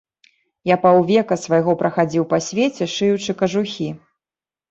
Я 0.69 0.75
паўвека 0.85 1.37
свайго 1.41 1.75
прахадзіў 1.83 2.25
па 2.33 2.39
свеце, 2.47 2.83
шыючы 2.95 3.31
кажухі. 3.43 3.89